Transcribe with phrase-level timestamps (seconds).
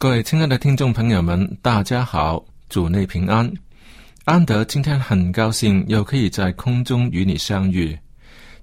[0.00, 3.52] 各位亲爱的听众朋友们，大家好，主内平安。
[4.24, 7.98] 安德今天很高兴又可以在空中与你相遇。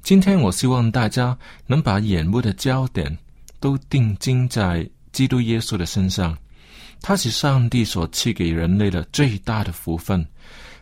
[0.02, 3.14] 今天我希望大家能把眼目的焦点
[3.60, 6.38] 都定睛在基督耶稣的身上，
[7.02, 10.26] 他是上帝所赐给人类的最大的福分。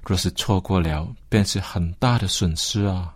[0.06, 3.12] 若是错过了，便是很大的损失啊。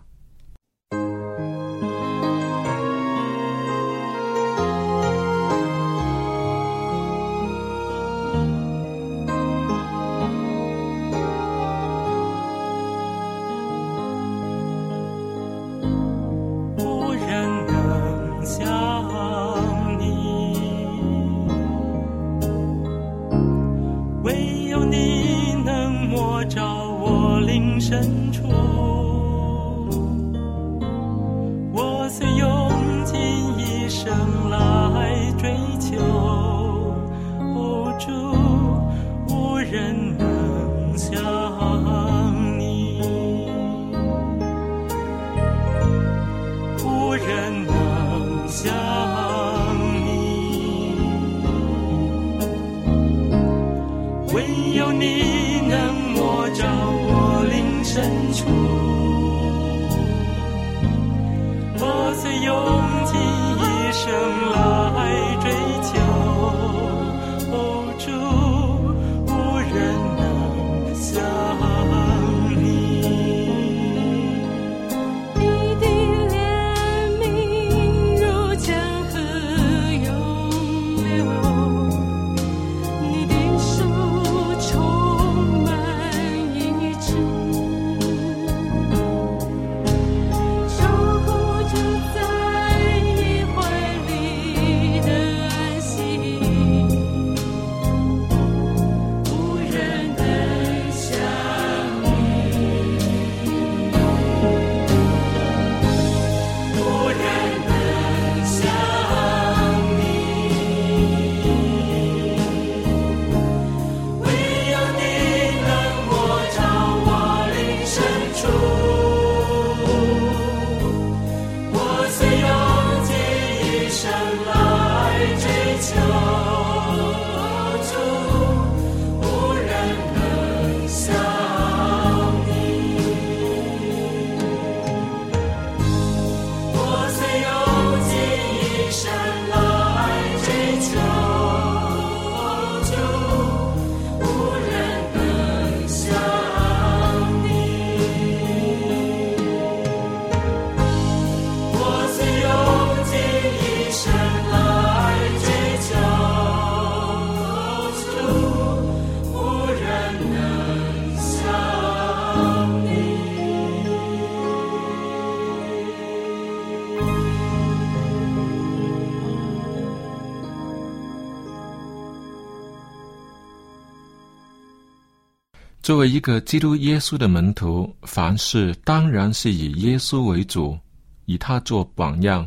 [175.88, 180.78] 作为一个基督耶稣的门徒，凡事当然是以耶稣为主，
[181.24, 182.46] 以他做榜样。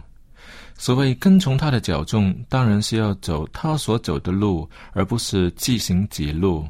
[0.77, 6.63] 所谓跟从他的脚重，当然是要走他所走的路，而不是自行己路。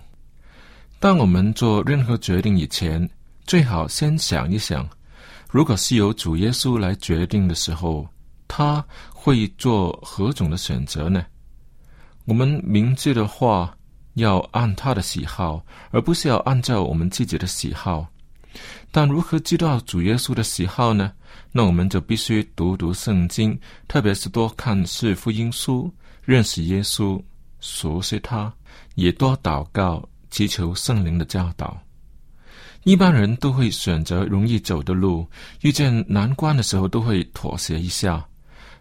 [0.97, 3.05] 当我们做任何决定以前，
[3.45, 4.87] 最好先想一想，
[5.49, 8.07] 如果是由主耶稣来决定的时候，
[8.47, 8.81] 他
[9.13, 11.25] 会做何种的选择呢？
[12.23, 13.75] 我们明智的话，
[14.15, 18.05] 要按他的喜好，而不是要按照我们自己的喜好。
[18.91, 21.11] 但如何知道主耶稣的喜好呢？
[21.53, 25.89] 那我们就必须读读圣经，特别是多看四福音书，
[26.23, 27.21] 认识耶稣，
[27.59, 28.51] 熟悉他，
[28.95, 31.77] 也多祷告，祈求圣灵的教导。
[32.83, 35.25] 一般人都会选择容易走的路，
[35.61, 38.25] 遇见难关的时候都会妥协一下。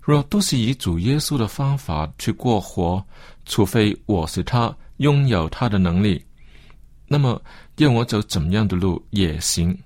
[0.01, 3.05] 若都是以主耶稣的方法去过活，
[3.45, 6.23] 除非我是他，拥有他的能力，
[7.07, 7.41] 那么
[7.77, 9.77] 让我走怎么样的路也行。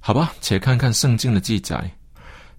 [0.00, 1.90] 好吧，且看看圣经的记载。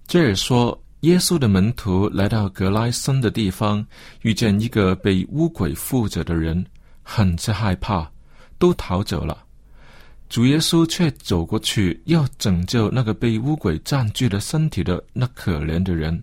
[0.06, 3.84] 这儿说，耶稣的门徒来到格莱森的地方，
[4.22, 6.64] 遇见一个被巫鬼附着的人，
[7.02, 8.08] 很是害怕，
[8.58, 9.44] 都逃走了。
[10.28, 16.22] 主耶稣却走过去，要拯救那个被巫鬼占据了身体的那可怜的人，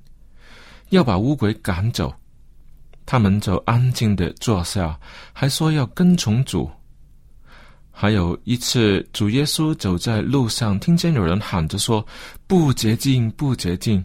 [0.89, 2.15] 要把巫鬼赶走。
[3.07, 4.99] 他们就安静的坐下，
[5.31, 6.69] 还说要跟从主。
[7.89, 12.05] 还有一次，主耶稣走在路上，听见有人喊着说
[12.45, 14.03] ：“不洁净，不洁净！”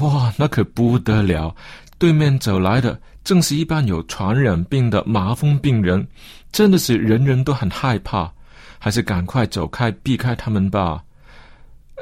[0.00, 1.54] 哇，那可不得了！
[1.98, 6.04] 对面走来的正是一般有传染病的麻风病人，
[6.50, 8.30] 真的是人人都很害怕，
[8.78, 11.02] 还是赶快走开，避开他们吧。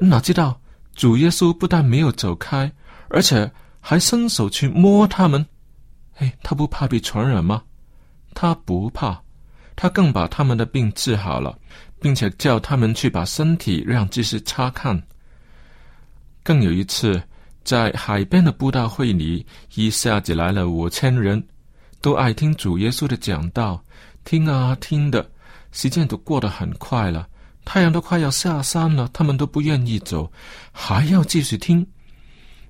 [0.00, 0.58] 哪知道
[0.94, 2.72] 主耶稣不但没有走开，
[3.10, 3.48] 而且
[3.78, 5.46] 还伸手去摸他们。
[6.20, 7.62] 哎，他不怕被传染吗？
[8.32, 9.20] 他不怕。
[9.74, 11.58] 他更把他们的病治好了，
[12.02, 15.02] 并且叫他们去把身体让祭司查看。
[16.42, 17.22] 更有一次，
[17.64, 21.42] 在海边的布道会里，一下子来了五千人，
[22.02, 23.82] 都爱听主耶稣的讲道，
[24.22, 25.26] 听啊听的，
[25.72, 27.26] 时间都过得很快了，
[27.64, 30.30] 太阳都快要下山了，他们都不愿意走，
[30.72, 31.86] 还要继续听。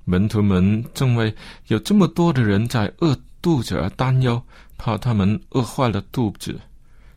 [0.05, 1.35] 门徒们正为
[1.67, 4.43] 有这么多的人在饿肚子而担忧，
[4.77, 6.59] 怕他们饿坏了肚子。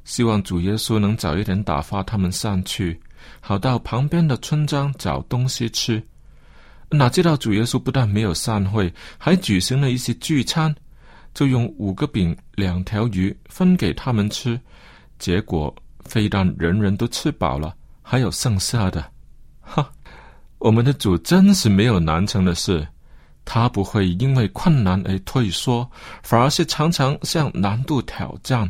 [0.04, 3.00] 希望主耶稣能早一点打发他们上去，
[3.40, 6.02] 好到旁边的村庄找东西吃。
[6.90, 10.76] 哪知道主耶稣不但没有散会，还举行了一些聚餐，
[11.34, 14.60] 就用五个饼、两条鱼分给他们吃。
[15.18, 15.74] 结果
[16.06, 19.10] 非但人人都吃饱了，还有剩下的。
[19.62, 19.90] 哈，
[20.60, 22.86] 我们的主真是没有难成的事，
[23.46, 25.90] 他不会因为困难而退缩，
[26.22, 28.70] 反而是常常向难度挑战。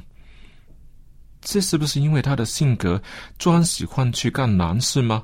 [1.41, 3.01] 这是不是因为他的性格
[3.37, 5.23] 专喜欢去干难事吗？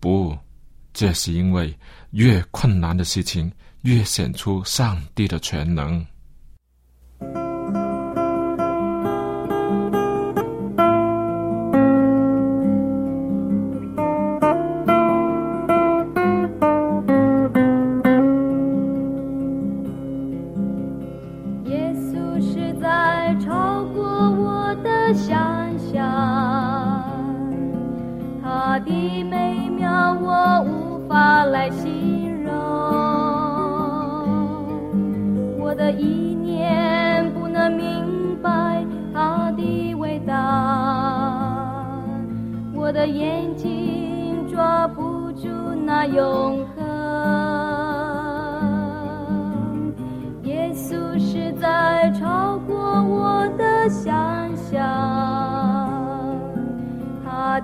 [0.00, 0.36] 不，
[0.94, 1.76] 这是因为
[2.12, 3.52] 越困难的事情
[3.82, 6.04] 越显出上帝的全能。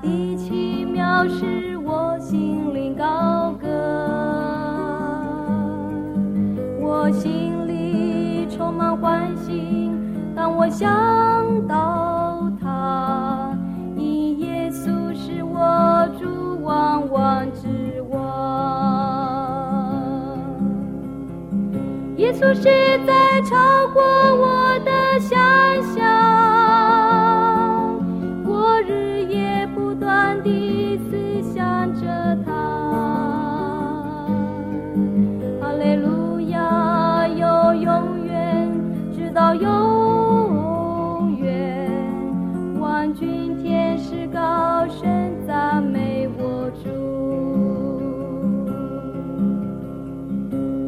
[0.05, 3.67] 的奇妙使我心灵高歌，
[6.79, 9.91] 我心里充满欢喜，
[10.37, 13.57] 当我想到他，
[13.95, 17.67] 你耶稣是我主万万之
[18.11, 18.21] 王，
[22.17, 22.65] 耶稣实
[23.07, 23.57] 在超
[23.95, 25.41] 过我的想
[25.83, 25.84] 象。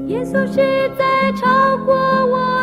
[0.06, 0.86] 耶稣是。
[1.36, 2.55] 超过我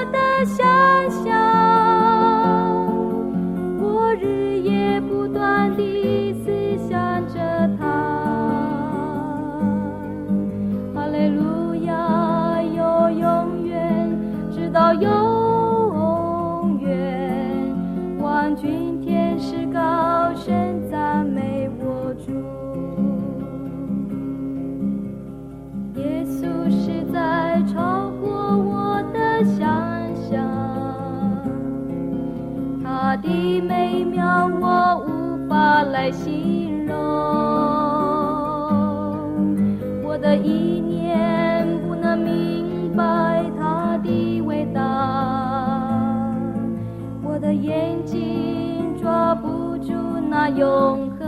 [47.84, 49.92] 眼睛抓不住
[50.30, 51.28] 那永恒。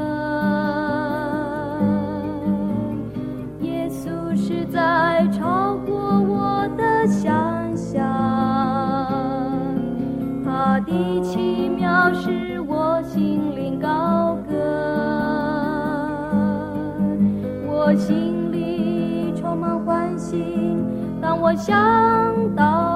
[3.59, 8.01] 耶稣实在超过我的想象，
[10.45, 14.55] 他的奇妙使我心灵高歌，
[17.67, 20.41] 我心里充满欢喜，
[21.21, 21.75] 当我想
[22.55, 22.94] 到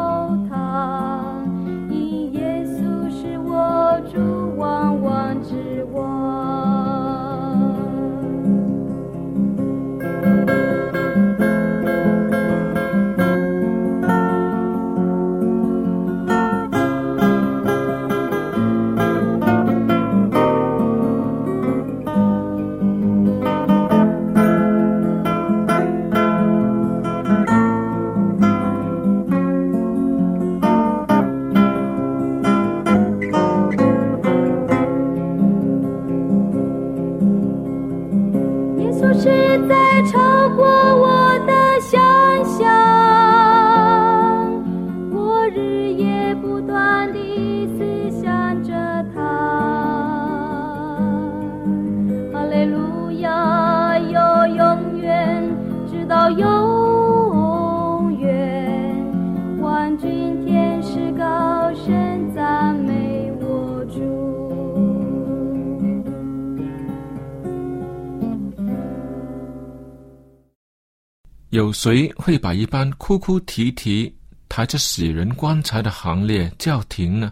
[71.69, 74.11] 有谁会把一般哭哭啼啼、
[74.49, 77.31] 抬着死人棺材的行列叫停呢？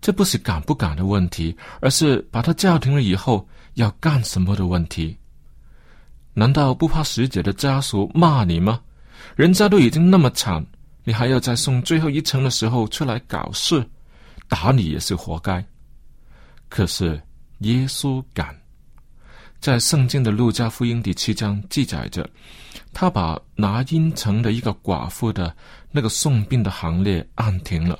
[0.00, 5.18] 这不是敢不敢的问题，而是把它叫停了以后要干什么的问题。
[6.34, 8.80] 难道不怕死者的家属骂你吗？
[9.34, 10.64] 人家都已经那么惨，
[11.02, 13.84] 你还要在送最后一程的时候出来搞事，
[14.46, 15.66] 打你也是活该。
[16.68, 17.20] 可是
[17.58, 18.56] 耶稣敢。
[19.58, 22.28] 在圣经的路加福音第七章记载着，
[22.98, 25.54] 他把拿因城的一个寡妇的
[25.90, 27.98] 那个送殡的行列按停了。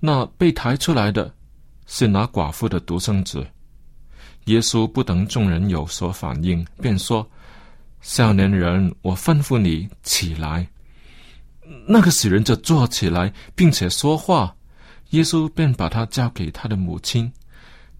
[0.00, 1.32] 那被抬出来的
[1.86, 3.46] 是那寡妇的独生子。
[4.46, 7.24] 耶稣不等众人有所反应，便说
[8.02, 10.66] ：“少年人，我吩咐你起来。”
[11.86, 14.52] 那个死人就坐起来，并且说话。
[15.10, 17.32] 耶稣便把他交给他的母亲。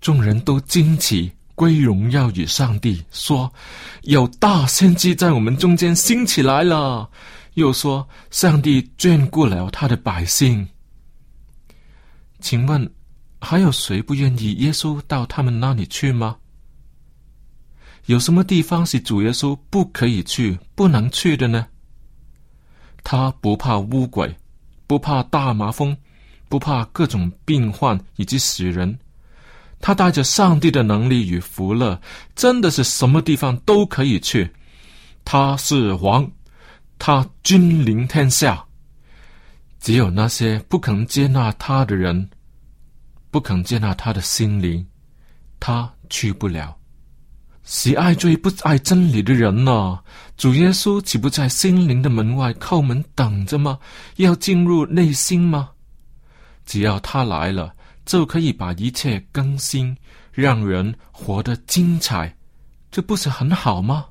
[0.01, 1.31] 众人都惊奇。
[1.55, 3.53] 归荣耀与上帝，说
[4.03, 7.09] 有大先知在我们中间兴起来了。
[7.55, 10.67] 又说上帝眷顾了他的百姓。
[12.41, 12.91] 请问
[13.41, 16.37] 还有谁不愿意耶稣到他们那里去吗？
[18.07, 21.67] 有什么地方是主耶稣不可以去、不能去的呢？
[23.05, 24.35] 他不怕污鬼，
[24.87, 25.97] 不怕大麻风，
[26.49, 28.99] 不怕各种病患以及死人。
[29.83, 32.01] 他带着上帝的能力与福乐，
[32.37, 34.49] 真的是什么地方都可以去。
[35.25, 36.31] 他是王，
[36.99, 38.65] 他君临天下。
[39.81, 42.31] 只有那些不肯接纳他的人，
[43.33, 44.87] 不肯接纳他的心灵，
[45.59, 46.77] 他去不了。
[47.65, 49.99] 喜爱罪不爱真理的人呢？
[50.37, 53.79] 主耶稣岂不在心灵的门外叩门等着吗？
[54.17, 55.71] 要进入内心吗？
[56.65, 57.75] 只要他来了。
[58.05, 59.97] 就可以把一切更新，
[60.33, 62.37] 让人活得精彩，
[62.91, 64.07] 这不是很好吗？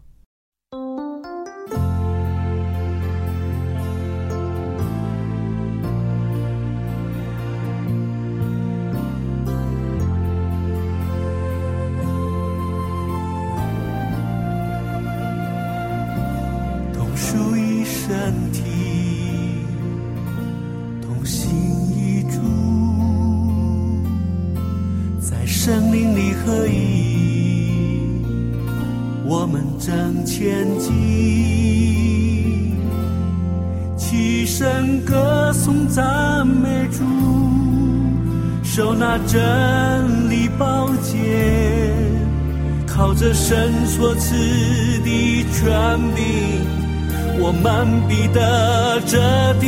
[39.20, 41.12] 真理宝剑。
[42.88, 44.36] 靠着神所赐
[45.00, 45.70] 的权
[46.16, 46.20] 柄，
[47.40, 49.18] 我们必得这
[49.60, 49.66] 地。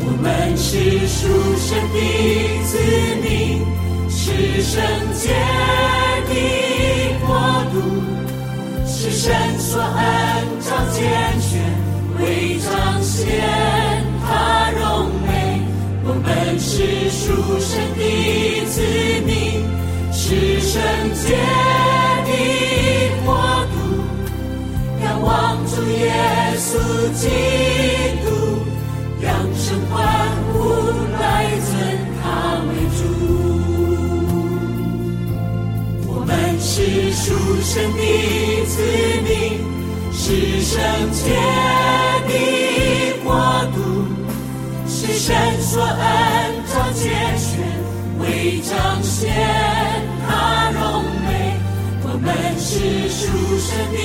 [0.00, 1.96] 我们是属神的
[2.64, 2.70] 子
[3.22, 3.26] 民，
[4.10, 4.74] 是圣
[5.14, 5.28] 洁
[6.26, 6.32] 的
[7.24, 7.28] 国
[7.72, 7.76] 度，
[8.86, 9.26] 是神
[9.58, 10.00] 所恩
[10.60, 10.98] 召拣
[11.40, 11.60] 选，
[12.18, 12.68] 为彰
[13.02, 13.16] 显
[14.26, 14.67] 他。
[17.28, 18.00] 属神的
[18.64, 18.80] 子
[19.26, 19.62] 民，
[20.10, 20.80] 是圣
[21.12, 21.36] 洁
[22.24, 22.30] 的
[23.22, 23.28] 国
[23.68, 23.76] 度，
[25.04, 25.28] 仰望
[25.66, 26.00] 主耶
[26.56, 26.70] 稣
[27.12, 27.28] 基
[28.24, 28.26] 督，
[29.22, 29.94] 扬声欢
[30.54, 30.56] 呼
[31.20, 31.22] 来
[31.68, 31.70] 尊
[32.22, 32.24] 他
[32.64, 33.00] 为主。
[36.06, 37.26] 我们是属
[37.62, 38.00] 神的
[38.64, 38.72] 子
[39.22, 39.28] 民，
[40.14, 40.24] 是
[40.62, 40.80] 圣
[41.12, 41.20] 洁
[42.26, 42.32] 的
[43.22, 43.28] 国
[43.74, 43.78] 度，
[44.88, 46.47] 是神所恩
[46.98, 47.06] 召拣
[47.38, 47.60] 选，
[48.18, 49.30] 为彰显
[50.26, 51.28] 他荣美。
[52.02, 52.26] 我们
[52.58, 53.20] 是属
[53.60, 53.96] 神的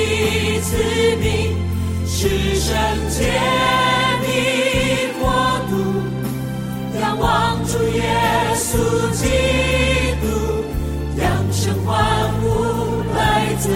[0.61, 0.69] 子
[1.19, 1.25] 民，
[2.05, 2.19] 是
[2.55, 2.69] 圣
[3.09, 3.17] 洁
[4.21, 4.27] 的
[5.19, 5.21] 国
[5.69, 5.71] 度，
[6.99, 7.99] 仰望主耶
[8.55, 8.69] 稣
[9.11, 9.21] 基
[10.21, 10.25] 督，
[11.19, 11.89] 扬声欢
[12.41, 12.43] 呼
[13.15, 13.17] 来
[13.59, 13.71] 尊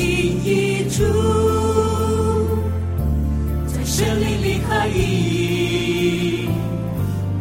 [0.00, 1.04] 心一主，
[3.66, 6.48] 在神灵里合一，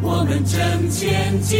[0.02, 1.58] 我们正前进，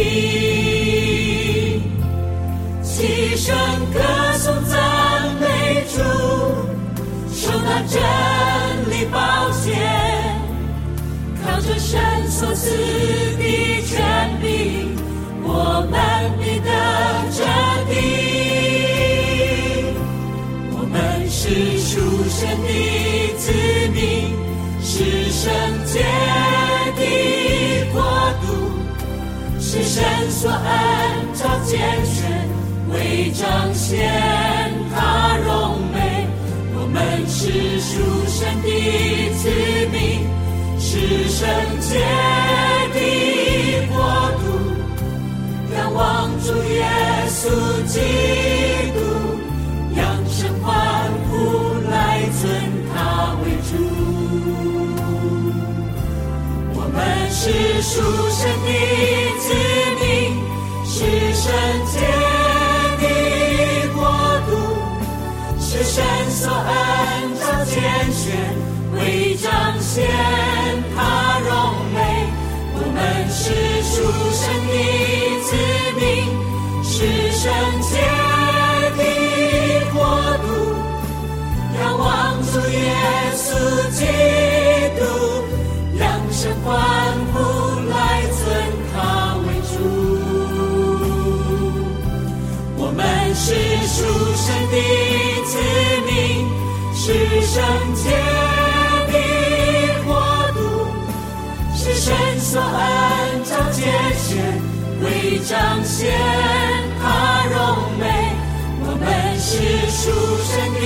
[2.82, 3.56] 齐声
[3.94, 3.98] 歌
[4.34, 4.76] 颂赞
[5.40, 5.96] 美主，
[7.32, 7.98] 受那真
[8.90, 9.18] 理宝
[9.64, 9.72] 剑。
[11.42, 12.68] 靠着神所赐
[22.40, 22.68] 神的
[23.36, 23.52] 子
[23.92, 24.00] 民，
[24.82, 25.52] 是圣
[25.84, 26.00] 洁
[26.96, 27.02] 的
[27.92, 28.00] 国
[28.40, 28.48] 度，
[29.60, 30.58] 是神所恩
[31.34, 32.48] 召拣选，
[32.88, 34.10] 为彰显
[34.96, 36.26] 他荣美。
[36.76, 37.92] 我们是属
[38.26, 38.68] 神的
[39.36, 39.42] 子
[39.92, 40.00] 民。
[40.82, 40.96] 是
[41.28, 41.46] 圣
[41.78, 41.90] 洁
[42.94, 42.98] 的
[43.92, 43.94] 国
[44.40, 44.42] 度，
[45.76, 46.00] 仰望
[46.40, 46.80] 主耶
[47.28, 47.38] 稣
[47.86, 48.04] 基督
[57.42, 57.48] 是
[57.80, 58.68] 属神的
[59.38, 59.48] 子
[59.98, 60.04] 民，
[60.84, 60.92] 是
[61.32, 61.50] 圣
[61.86, 61.96] 洁
[63.00, 63.04] 的
[63.94, 63.98] 国
[64.46, 64.52] 度，
[65.58, 66.70] 是神所恩
[67.40, 67.72] 召拣
[68.12, 68.22] 选。
[68.92, 69.48] 为彰
[69.80, 70.06] 显
[70.94, 70.98] 他
[71.48, 71.50] 荣
[71.94, 71.96] 美，
[72.74, 73.00] 我们
[73.30, 73.42] 是
[73.84, 73.94] 属
[74.36, 74.72] 神的
[75.48, 75.48] 子
[75.96, 76.04] 民，
[76.84, 76.92] 是
[77.32, 77.48] 圣
[77.80, 77.90] 洁
[78.98, 79.00] 的
[79.94, 79.96] 国
[80.44, 80.46] 度，
[81.80, 82.04] 仰望
[82.52, 82.76] 主耶
[83.34, 83.48] 稣
[83.96, 83.98] 基
[84.98, 85.00] 督，
[85.98, 86.68] 扬声欢
[94.50, 94.76] 神的
[95.44, 95.52] 子
[96.06, 96.10] 民，
[96.92, 97.02] 是
[97.42, 97.62] 圣
[97.94, 98.04] 洁。
[101.82, 103.80] 是神所恩召拣
[104.18, 104.28] 选，
[105.02, 106.12] 为彰显
[107.00, 107.02] 他
[107.50, 107.56] 荣
[107.98, 108.04] 美。
[108.82, 109.04] 我们
[109.40, 109.50] 是
[109.90, 110.02] 属
[110.44, 110.78] 神的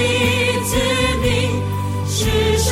[0.65, 0.71] 子
[1.21, 1.27] 民，
[2.07, 2.21] 是
[2.59, 2.71] 圣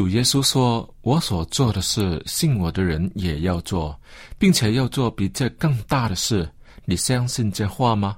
[0.00, 3.94] 主耶稣说：“我所做的事，信我的人也要做，
[4.38, 6.50] 并且要做比这更大的事。
[6.86, 8.16] 你相信这话吗？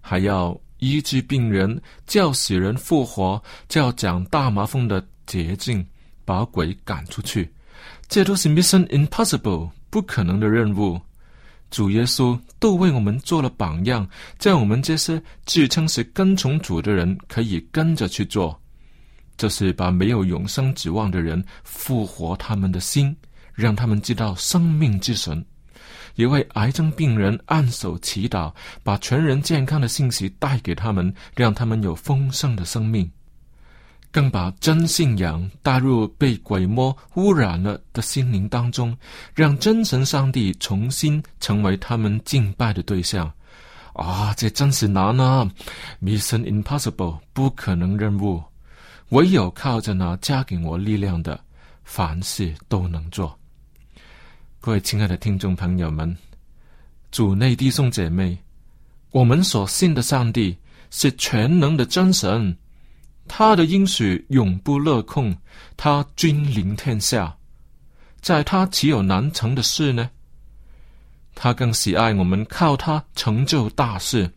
[0.00, 5.86] 还要医治病人，叫死人复活，叫讲大麻风的捷径，
[6.24, 7.48] 把鬼赶出去。
[8.08, 11.00] 这都是 mission impossible 不可能的任务。
[11.70, 14.04] 主耶稣都为我们做了榜样，
[14.40, 18.60] 叫我们这些自称是跟从主的人可以跟着去做。”
[19.36, 23.14] 这是把没有永生指望的人复活他们的心，
[23.54, 25.38] 让他们知道生命之神；
[26.14, 33.10] 也为癌症病人按手祈祷，把全人健康的信息带给他们，让他们有丰盛的生命。
[34.12, 38.96] 更把真信仰带入被鬼魔污染了的心灵当中，
[39.34, 43.30] 让真神上帝重新成为他们敬拜的对象。
[43.92, 45.46] 啊，这真是难啊
[46.02, 48.42] ！Mission Impossible，不可能任务。
[49.10, 51.38] 唯有靠着那加给我力量的，
[51.84, 53.38] 凡事都能做。
[54.60, 56.16] 各位亲爱的听众朋友们，
[57.12, 58.36] 主内弟兄姐妹，
[59.12, 60.56] 我们所信的上帝
[60.90, 62.56] 是全能的真神，
[63.28, 65.36] 他的应许永不落空，
[65.76, 67.36] 他君临天下，
[68.20, 70.10] 在他岂有难成的事呢？
[71.36, 74.28] 他更喜爱我们靠他成就大事。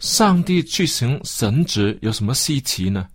[0.00, 3.08] 上帝去行神职有什么稀奇呢？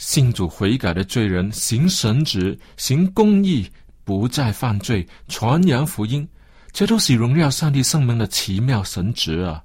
[0.00, 3.70] 信主悔改的罪人行神职，行公义。
[4.02, 6.26] 不再犯罪，传扬福音，
[6.72, 9.62] 这都是荣耀上帝圣名的奇妙神职啊！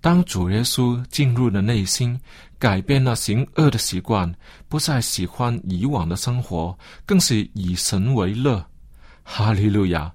[0.00, 2.18] 当主耶稣进入了内心，
[2.58, 4.34] 改变了行恶的习惯，
[4.68, 8.64] 不再喜欢以往的生活，更是以神为乐。
[9.22, 10.12] 哈利路亚！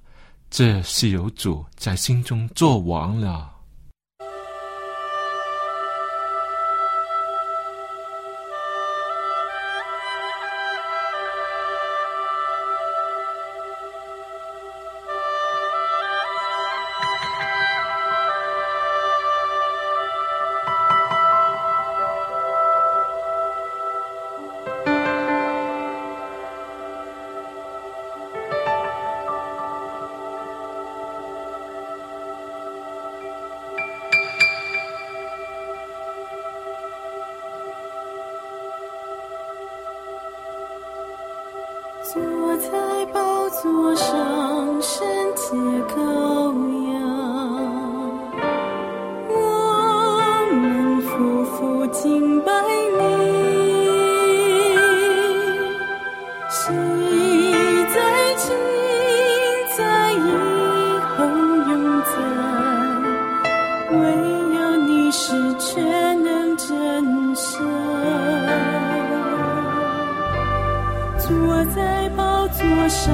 [0.49, 3.50] 这是有主在心中做王了。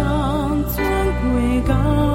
[0.07, 0.85] 上，尊
[1.33, 2.06] 贵高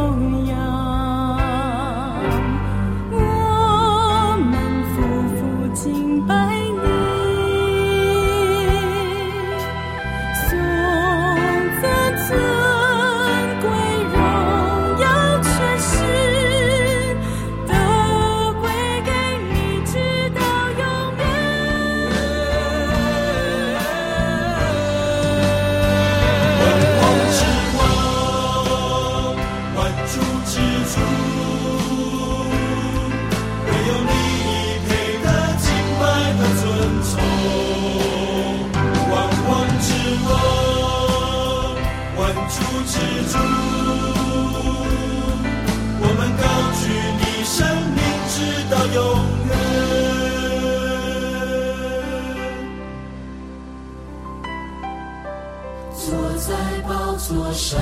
[56.45, 56.51] 在
[56.89, 57.79] 宝座上，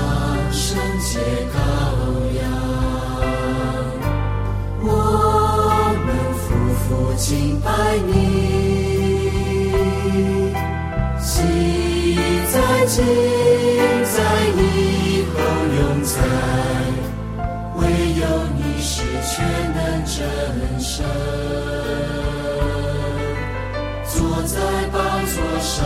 [0.53, 1.19] 圣洁
[1.51, 1.57] 羔
[2.37, 2.45] 羊，
[4.83, 4.87] 我
[6.05, 6.45] 们夫
[6.77, 7.71] 妇敬拜
[8.07, 8.13] 你，
[11.19, 11.33] 喜
[12.53, 13.03] 在今，
[14.05, 14.15] 在
[14.59, 15.39] 以后
[15.81, 16.21] 永在，
[17.77, 17.81] 唯
[18.21, 18.23] 有
[18.59, 18.93] 你是
[19.25, 19.33] 全
[19.73, 20.15] 能真
[20.79, 20.93] 神。
[24.05, 24.61] 坐在
[24.93, 25.81] 宝座上，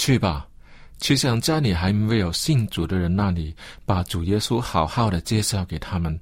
[0.00, 0.48] 去吧，
[0.98, 6.18] 去向家里还没有信主的人那里，把主耶稣好好的介绍给他们，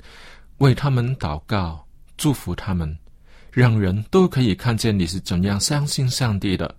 [0.56, 1.86] 为他们祷告，
[2.16, 2.98] 祝福他们，
[3.52, 6.74] 让人都可以看见你是怎样相信上帝的，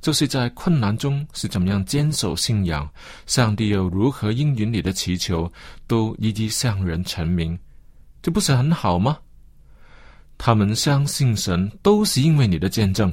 [0.00, 2.88] 就是在困难中是怎么样坚守信仰，
[3.26, 5.52] 上帝又如何应允你的祈求，
[5.88, 7.58] 都一一向人陈明，
[8.22, 9.18] 这不是很好吗？
[10.38, 13.12] 他们相信神，都是因为你的见证。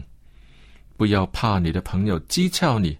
[0.96, 2.96] 不要怕你的朋友讥诮你。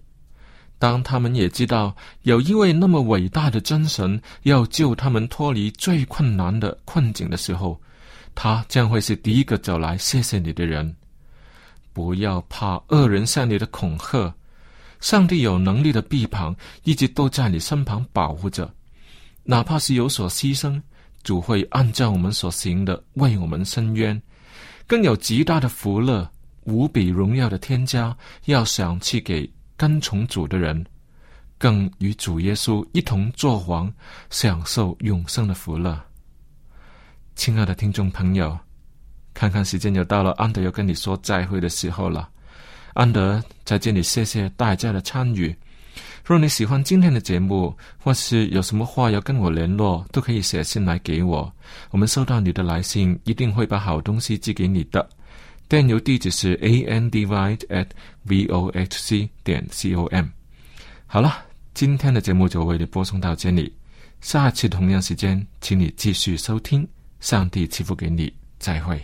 [0.78, 7.80] 当他们也知道有一位那么伟大的真神要救他们脱离最困难的困境的时候，
[8.34, 10.94] 他将会是第一个走来谢谢你的人。
[11.92, 14.34] 不要怕恶人向你的恐吓，
[15.00, 18.68] 上帝有能力的臂膀一直都在你身旁保护着，
[19.44, 20.82] 哪怕是有所牺牲，
[21.22, 24.20] 主会按照我们所行的为我们伸冤，
[24.86, 26.28] 更有极大的福乐、
[26.64, 28.14] 无比荣耀的添加
[28.46, 29.48] 要想去给。
[29.76, 30.84] 跟从主的人，
[31.58, 33.92] 更与主耶稣一同作王，
[34.30, 36.00] 享受永生的福乐。
[37.34, 38.56] 亲爱的听众朋友，
[39.32, 42.28] 看看时间又到了，安德要跟你说再会的时候了。
[42.92, 45.54] 安德在这里谢谢大家的参与。
[46.24, 51.52] 若你喜欢今天的节目，或是有什么话要跟我联络，都可以写信来给我。
[51.90, 55.06] 我们收到你的来信，一定会把好东西寄给你的。
[55.68, 57.86] 电邮地址是 andywide at
[58.24, 60.26] v o h c 点 c o m。
[61.06, 63.72] 好了，今天的节目就为你播送到这里，
[64.20, 66.86] 下期同样时间，请你继续收听。
[67.20, 69.00] 上帝赐福给你，再会。